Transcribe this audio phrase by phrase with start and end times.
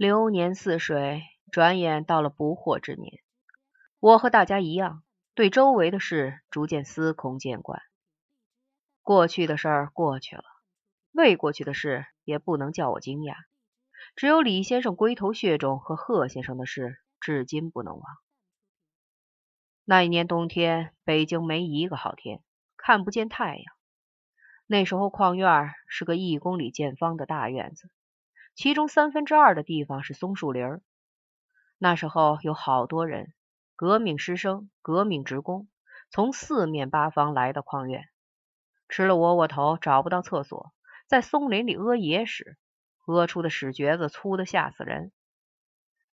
[0.00, 3.20] 流年似水，转眼到了不惑之年。
[3.98, 5.02] 我和大家一样，
[5.34, 7.82] 对周围的事逐渐司空见惯。
[9.02, 10.44] 过去的事儿过去了，
[11.12, 13.34] 未过去的事也不能叫我惊讶。
[14.16, 18.02] 只有李先生龟头血肿和贺先生的事，至今不能忘。
[19.84, 22.42] 那一年冬天，北京没一个好天，
[22.78, 23.64] 看不见太阳。
[24.66, 27.90] 那时候矿院是个一公里见方的大院子。
[28.60, 30.82] 其中三分之二的地方是松树林儿。
[31.78, 33.32] 那时候有好多人，
[33.74, 35.66] 革命师生、革命职工，
[36.10, 38.10] 从四面八方来到矿院，
[38.86, 40.74] 吃了窝窝头，找不到厕所，
[41.06, 42.58] 在松林里屙野屎，
[43.06, 45.10] 屙出的屎橛子粗的吓死人。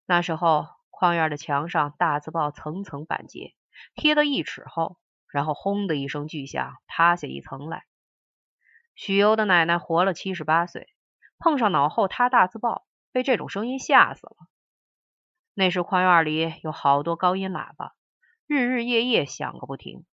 [0.06, 3.56] 那时候矿院的墙上大字报层层板结，
[3.96, 4.98] 贴到一尺厚，
[5.32, 7.86] 然后轰的一声巨响，塌下一层来。
[8.94, 10.86] 许攸的奶奶活了七十八岁。
[11.38, 14.36] 碰上脑后塌大字报，被这种声音吓死了。
[15.54, 17.94] 那时宽院里有好多高音喇叭，
[18.46, 20.04] 日日夜夜响个不停。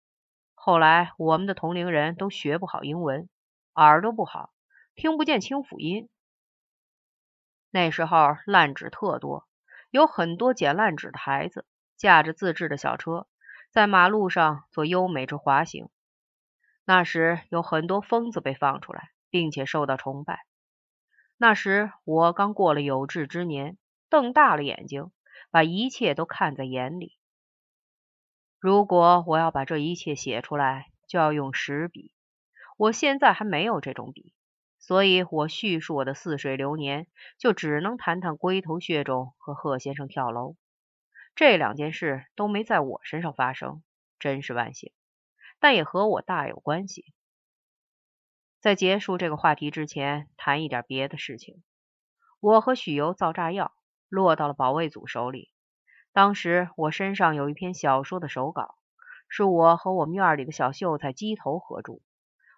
[0.54, 3.28] 后来我们的同龄人都学不好英文，
[3.74, 4.52] 耳朵不好，
[4.94, 6.08] 听不见清辅音。
[7.70, 9.48] 那时候烂纸特多，
[9.90, 11.66] 有很多捡烂纸的孩子，
[11.96, 13.26] 驾着自制的小车，
[13.70, 15.88] 在马路上做优美之滑行。
[16.84, 20.44] 那时有很多疯子被放出来，并且受到崇拜。
[21.42, 23.76] 那时我刚过了有志之年，
[24.08, 25.10] 瞪大了眼睛，
[25.50, 27.18] 把一切都看在眼里。
[28.60, 32.14] 如果我要把这一切写出来，就要用十笔。
[32.76, 34.32] 我现在还没有这种笔，
[34.78, 40.54] 所以我叙述我的似水流年，就只能谈谈龟头血肿和贺先生跳楼
[41.34, 43.82] 这两件事都没在我身上发生，
[44.20, 44.92] 真是万幸，
[45.58, 47.12] 但也和我大有关系。
[48.62, 51.64] 在结束这个话题之前，谈一点别的事情。
[52.38, 53.72] 我和许由造炸药，
[54.08, 55.50] 落到了保卫组手里。
[56.12, 58.76] 当时我身上有一篇小说的手稿，
[59.28, 61.94] 是我和我们院里的小秀才鸡头合著。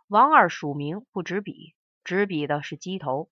[0.07, 1.75] 王二署名不执笔，
[2.05, 3.31] 执笔的是鸡头。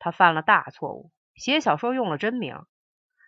[0.00, 2.58] 他犯了大错误，写小说用了真名，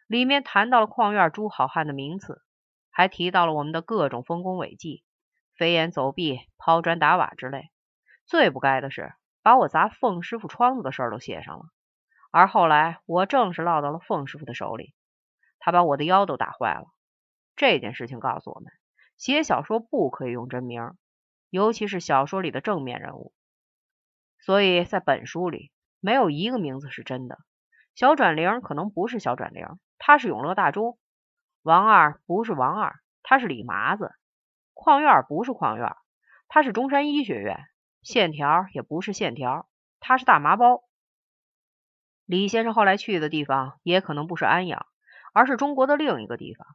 [0.09, 2.43] 里面谈到了矿院朱好汉的名次，
[2.91, 5.05] 还提到了我们的各种丰功伟绩，
[5.57, 7.71] 飞檐走壁、抛砖打瓦之类。
[8.27, 11.67] 最不该的是，把我砸凤师傅窗子的事儿都写上了。
[12.33, 14.95] 而后来，我正是落到了凤师傅的手里，
[15.61, 16.87] 他把我的腰都打坏了。
[17.55, 18.73] 这件事情告诉我们，
[19.17, 20.97] 写小说不可以用真名，
[21.51, 23.33] 尤其是小说里的正面人物。
[24.41, 25.71] 所以在本书里，
[26.01, 27.39] 没有一个名字是真的。
[27.95, 29.67] 小转玲可能不是小转玲，
[29.99, 30.99] 他是永乐大钟；
[31.63, 34.09] 王二不是王二，他是李麻子；
[34.75, 35.97] 矿院不是矿院，
[36.49, 37.65] 他是中山医学院。
[38.07, 39.69] 线条也不是线条，
[39.99, 40.85] 他是大麻包。
[42.25, 44.87] 李先生后来去的地方也可能不是安阳，
[45.33, 46.69] 而是中国的另一个地方。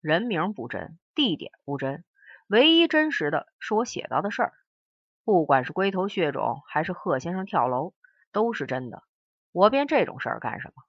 [0.00, 2.04] 人名不真，地点不真，
[2.46, 4.52] 唯一真实的是我写到的事儿。
[5.24, 7.92] 不管是龟头血肿，还是贺先生跳楼，
[8.30, 9.02] 都是真的。
[9.50, 10.84] 我编这种事儿干什么？